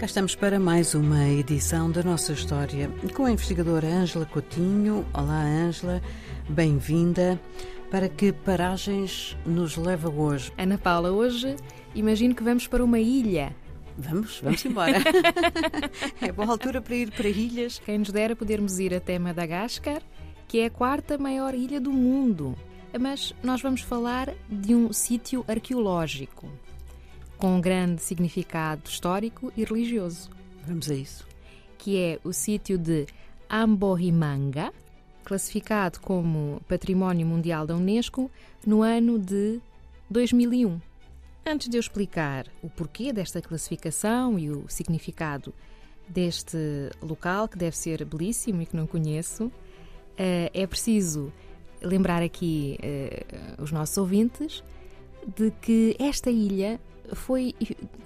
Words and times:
Cá 0.00 0.06
estamos 0.06 0.34
para 0.34 0.58
mais 0.58 0.94
uma 0.94 1.28
edição 1.28 1.90
da 1.90 2.02
nossa 2.02 2.32
história 2.32 2.90
com 3.14 3.26
a 3.26 3.32
investigadora 3.32 3.86
Ângela 3.86 4.24
Coutinho. 4.24 5.04
Olá, 5.12 5.42
Ângela, 5.42 6.00
bem-vinda. 6.48 7.38
Para 7.90 8.08
que 8.08 8.32
paragens 8.32 9.36
nos 9.44 9.76
leva 9.76 10.08
hoje? 10.08 10.50
Ana 10.56 10.78
Paula, 10.78 11.10
hoje 11.12 11.54
imagino 11.94 12.34
que 12.34 12.42
vamos 12.42 12.66
para 12.66 12.82
uma 12.82 12.98
ilha. 12.98 13.54
Vamos, 13.98 14.40
vamos 14.40 14.64
embora. 14.64 15.02
é 16.22 16.32
boa 16.32 16.48
altura 16.48 16.80
para 16.80 16.94
ir 16.96 17.10
para 17.10 17.28
ilhas. 17.28 17.78
Quem 17.78 17.98
nos 17.98 18.10
dera 18.10 18.34
podermos 18.34 18.78
ir 18.78 18.94
até 18.94 19.18
Madagascar, 19.18 20.00
que 20.48 20.60
é 20.60 20.64
a 20.64 20.70
quarta 20.70 21.18
maior 21.18 21.54
ilha 21.54 21.78
do 21.78 21.92
mundo. 21.92 22.56
Mas 22.98 23.34
nós 23.42 23.60
vamos 23.60 23.82
falar 23.82 24.32
de 24.48 24.74
um 24.74 24.94
sítio 24.94 25.44
arqueológico 25.46 26.50
com 27.40 27.56
um 27.56 27.60
grande 27.60 28.02
significado 28.02 28.82
histórico 28.84 29.50
e 29.56 29.64
religioso. 29.64 30.28
Vamos 30.66 30.90
a 30.90 30.94
isso. 30.94 31.26
Que 31.78 31.96
é 31.96 32.20
o 32.22 32.34
sítio 32.34 32.76
de 32.76 33.06
Ambohimanga, 33.48 34.70
classificado 35.24 36.00
como 36.00 36.60
Património 36.68 37.26
Mundial 37.26 37.66
da 37.66 37.74
Unesco 37.74 38.30
no 38.64 38.82
ano 38.82 39.18
de 39.18 39.58
2001. 40.10 40.78
Antes 41.46 41.70
de 41.70 41.78
eu 41.78 41.80
explicar 41.80 42.46
o 42.62 42.68
porquê 42.68 43.10
desta 43.10 43.40
classificação 43.40 44.38
e 44.38 44.50
o 44.50 44.66
significado 44.68 45.54
deste 46.06 46.58
local, 47.00 47.48
que 47.48 47.56
deve 47.56 47.76
ser 47.76 48.04
belíssimo 48.04 48.60
e 48.60 48.66
que 48.66 48.76
não 48.76 48.86
conheço, 48.86 49.50
eh, 50.18 50.50
é 50.52 50.66
preciso 50.66 51.32
lembrar 51.80 52.22
aqui 52.22 52.78
eh, 52.82 53.24
os 53.58 53.72
nossos 53.72 53.96
ouvintes 53.96 54.62
de 55.34 55.50
que 55.62 55.96
esta 55.98 56.30
ilha 56.30 56.78
foi 57.14 57.54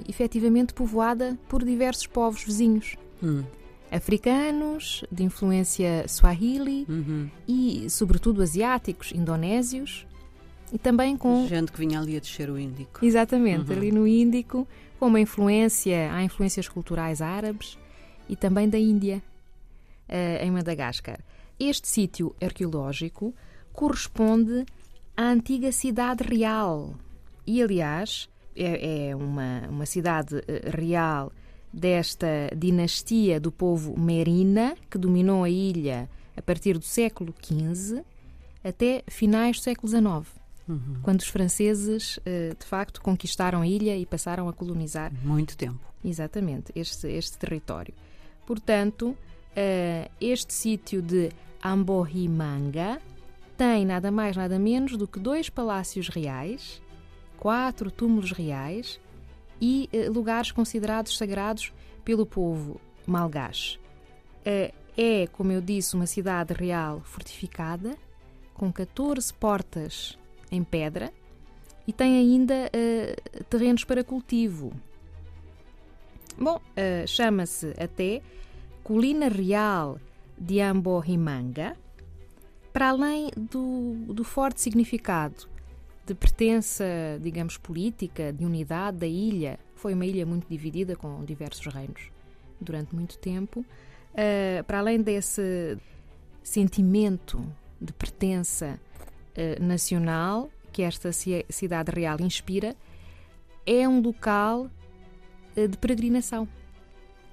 efetivamente 0.08 0.72
povoada 0.74 1.38
por 1.48 1.64
diversos 1.64 2.06
povos 2.06 2.42
vizinhos. 2.44 2.97
Hum. 3.22 3.42
Africanos, 3.91 5.05
de 5.10 5.22
influência 5.22 6.06
swahili 6.08 6.84
Uhum. 6.88 7.30
e, 7.47 7.88
sobretudo, 7.88 8.42
asiáticos, 8.42 9.12
indonésios 9.12 10.05
e 10.72 10.78
também 10.78 11.16
com. 11.16 11.47
Gente 11.47 11.70
que 11.70 11.78
vinha 11.78 12.00
ali 12.00 12.16
a 12.16 12.20
descer 12.20 12.50
o 12.50 12.58
Índico. 12.58 13.05
Exatamente, 13.05 13.70
Uhum. 13.70 13.77
ali 13.77 13.92
no 13.92 14.06
Índico, 14.06 14.66
com 14.98 15.06
uma 15.06 15.20
influência, 15.20 16.12
há 16.12 16.22
influências 16.25 16.69
culturais 16.69 17.22
árabes 17.22 17.78
e 18.28 18.34
também 18.34 18.69
da 18.69 18.78
Índia, 18.78 19.22
eh, 20.08 20.44
em 20.44 20.50
Madagascar. 20.50 21.20
Este 21.58 21.86
sítio 21.88 22.34
arqueológico 22.42 23.32
corresponde 23.72 24.64
à 25.16 25.25
antiga 25.30 25.70
cidade 25.70 26.25
real 26.25 26.94
e, 27.47 27.62
aliás, 27.62 28.28
é, 28.56 29.08
é 29.10 29.16
uma, 29.16 29.62
uma 29.69 29.86
cidade 29.86 30.36
eh, 30.48 30.70
real 30.70 31.33
desta 31.72 32.27
dinastia 32.56 33.41
do 33.41 33.50
povo 33.50 33.98
Merina, 33.98 34.77
que 34.91 34.97
dominou 34.97 35.44
a 35.44 35.50
ilha 35.50 36.08
a 36.36 36.42
partir 36.42 36.78
do 36.78 36.84
século 36.84 37.34
XV 37.42 38.02
até 38.62 39.02
finais 39.08 39.58
do 39.58 39.62
século 39.62 39.88
XIX 39.88 40.44
Uhum. 40.66 40.97
quando 41.02 41.20
os 41.20 41.28
franceses, 41.28 42.19
eh, 42.25 42.55
de 42.58 42.64
facto, 42.64 43.02
conquistaram 43.02 43.60
a 43.60 43.66
ilha 43.66 43.94
e 43.98 44.06
passaram 44.06 44.48
a 44.48 44.52
colonizar 44.55 45.12
Muito 45.22 45.56
tempo. 45.58 45.78
exatamente 46.02 46.72
este, 46.75 47.06
este 47.06 47.36
território. 47.36 47.92
Portanto, 48.47 49.14
eh, 49.55 50.10
este 50.19 50.55
sítio 50.55 51.02
de 51.02 51.30
Ambohimanga 51.62 52.98
tem 53.58 53.84
nada 53.84 54.10
mais, 54.10 54.36
nada 54.36 54.58
menos 54.58 54.97
do 54.97 55.06
que 55.06 55.20
dois 55.20 55.50
palácios 55.50 56.08
reais, 56.08 56.80
quatro 57.38 57.90
túmulos 57.90 58.32
reais 58.32 59.00
e 59.60 59.88
eh, 59.92 60.08
lugares 60.08 60.52
considerados 60.52 61.16
sagrados 61.16 61.72
pelo 62.04 62.26
povo 62.26 62.81
malgache. 63.06 63.78
Eh, 64.44 64.72
é, 64.97 65.26
como 65.26 65.53
eu 65.53 65.60
disse, 65.60 65.94
uma 65.94 66.06
cidade 66.06 66.53
real 66.54 67.00
fortificada, 67.04 67.97
com 68.53 68.72
14 68.72 69.32
portas 69.34 70.19
em 70.50 70.62
pedra 70.62 71.12
e 71.86 71.92
tem 71.92 72.16
ainda 72.16 72.70
eh, 72.72 73.16
terrenos 73.48 73.84
para 73.84 74.04
cultivo. 74.04 74.72
Bom, 76.36 76.60
chama-se 77.06 77.72
até 77.78 78.20
Colina 78.82 79.28
Real 79.28 80.00
de 80.36 80.60
Ambohimanga, 80.60 81.76
para 82.72 82.88
além 82.88 83.30
do, 83.36 83.94
do 84.12 84.25
forte 84.25 84.60
significado 84.60 85.48
de 86.06 86.15
pertença, 86.15 86.84
digamos, 87.20 87.56
política, 87.56 88.32
de 88.32 88.44
unidade 88.44 88.98
da 88.98 89.06
ilha. 89.06 89.59
Foi 89.75 89.94
uma 89.94 90.04
ilha 90.04 90.26
muito 90.26 90.47
dividida 90.48 90.94
com 90.97 91.25
diversos 91.25 91.66
reinos 91.72 92.10
durante 92.60 92.94
muito 92.94 93.19
tempo. 93.19 93.65
eh, 94.16 94.62
para 94.66 94.78
além 94.78 95.03
desse 95.03 95.76
sentimento 96.42 97.44
de 97.81 97.92
pertença 97.92 98.78
eh, 99.34 99.59
nacional 99.60 100.48
que 100.72 100.82
esta 100.82 101.10
ci- 101.12 101.44
cidade 101.48 101.91
real 101.91 102.21
inspira, 102.21 102.76
é 103.66 103.88
um 103.88 104.00
local 104.00 104.71
eh, 105.56 105.66
de 105.66 105.76
peregrinação. 105.78 106.47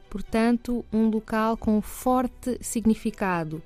Portanto, 0.09 0.83
um 0.91 1.09
local 1.09 1.55
com 1.55 1.81
forte 1.81 2.57
significado 2.61 3.61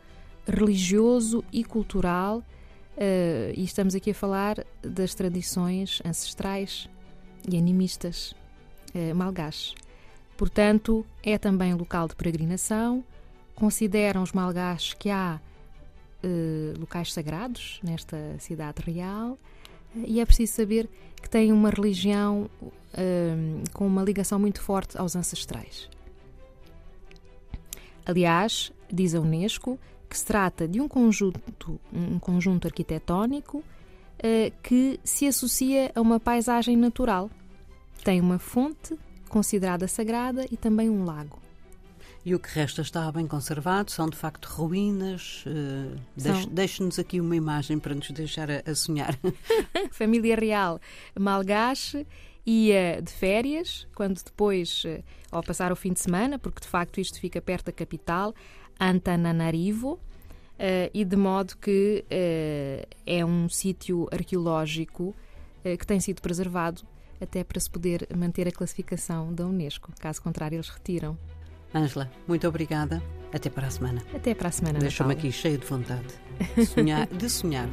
religioso 0.47 1.43
e 1.51 1.63
cultural, 1.63 2.43
eh, 2.97 3.53
e 3.55 3.63
estamos 3.63 3.93
aqui 3.95 4.11
a 4.11 4.13
falar 4.13 4.65
das 4.81 5.13
tradições 5.13 6.01
ancestrais 6.05 6.89
e 7.49 7.57
animistas 7.57 8.33
eh, 8.93 9.13
malgaches. 9.13 9.75
Portanto, 10.37 11.05
é 11.23 11.37
também 11.37 11.73
local 11.73 12.07
de 12.07 12.15
peregrinação. 12.15 13.03
Consideram 13.53 14.23
os 14.23 14.31
malgaches 14.31 14.93
que 14.93 15.09
há 15.09 15.39
eh, 16.23 16.73
locais 16.77 17.13
sagrados 17.13 17.79
nesta 17.83 18.17
cidade 18.39 18.81
real 18.81 19.37
e 19.95 20.19
é 20.19 20.25
preciso 20.25 20.53
saber 20.53 20.89
que 21.21 21.29
tem 21.29 21.51
uma 21.51 21.69
religião 21.69 22.49
com 23.73 23.85
uma 23.85 24.01
ligação 24.03 24.39
muito 24.39 24.61
forte 24.61 24.97
aos 24.97 25.17
ancestrais. 25.17 25.89
Aliás, 28.05 28.71
diz 28.91 29.15
a 29.15 29.19
Unesco 29.19 29.79
que 30.15 30.19
se 30.19 30.25
trata 30.25 30.65
de 30.65 30.79
um 30.79 30.87
conjunto, 30.87 31.77
um 31.91 32.17
conjunto 32.17 32.65
arquitetónico 32.65 33.61
eh, 34.17 34.53
que 34.63 34.97
se 35.03 35.27
associa 35.27 35.91
a 35.93 35.99
uma 35.99 36.21
paisagem 36.21 36.77
natural. 36.77 37.29
Tem 38.01 38.21
uma 38.21 38.39
fonte 38.39 38.97
considerada 39.27 39.89
sagrada 39.89 40.45
e 40.49 40.55
também 40.55 40.89
um 40.89 41.03
lago. 41.03 41.37
E 42.25 42.33
o 42.33 42.39
que 42.39 42.47
resta 42.47 42.81
está 42.81 43.11
bem 43.11 43.27
conservado, 43.27 43.91
são 43.91 44.09
de 44.09 44.15
facto 44.15 44.45
ruínas. 44.45 45.43
eh, 45.47 45.97
Deixe-nos 46.49 46.97
aqui 46.97 47.19
uma 47.19 47.35
imagem 47.35 47.77
para 47.77 47.93
nos 47.93 48.09
deixar 48.11 48.49
a, 48.49 48.63
a 48.65 48.73
sonhar. 48.73 49.19
família 49.91 50.37
real 50.37 50.79
malgache 51.19 52.07
ia 52.45 53.01
de 53.01 53.11
férias, 53.11 53.87
quando 53.95 54.21
depois, 54.23 54.83
eh, 54.85 55.01
ao 55.31 55.41
passar 55.41 55.71
o 55.71 55.75
fim 55.75 55.93
de 55.93 55.99
semana, 55.99 56.37
porque 56.37 56.61
de 56.61 56.67
facto 56.67 56.99
isto 56.99 57.19
fica 57.19 57.41
perto 57.41 57.65
da 57.65 57.71
capital, 57.71 58.33
Antananarivo, 58.79 59.99
eh, 60.59 60.91
e 60.93 61.03
de 61.03 61.15
modo 61.15 61.57
que 61.57 62.05
eh, 62.09 62.87
é 63.05 63.25
um 63.25 63.49
sítio 63.49 64.07
arqueológico 64.11 65.15
que 65.79 65.87
tem 65.87 65.99
sido 65.99 66.21
preservado 66.21 66.83
até 67.19 67.43
para 67.43 67.59
se 67.59 67.67
poder 67.67 68.07
manter 68.15 68.47
a 68.47 68.51
classificação 68.51 69.33
da 69.33 69.47
Unesco. 69.47 69.91
Caso 69.99 70.21
contrário, 70.21 70.57
eles 70.57 70.69
retiram. 70.69 71.17
Ângela, 71.73 72.11
muito 72.27 72.47
obrigada. 72.47 73.01
Até 73.33 73.49
para 73.49 73.65
a 73.65 73.71
semana. 73.71 74.03
Até 74.13 74.35
para 74.35 74.49
a 74.49 74.51
semana. 74.51 74.77
Natal. 74.77 75.09
aqui 75.09 75.31
cheio 75.31 75.57
de 75.57 75.65
vontade 75.65 76.05
de 76.55 76.65
sonhar. 76.67 77.07
De 77.07 77.27
sonhar. 77.27 77.67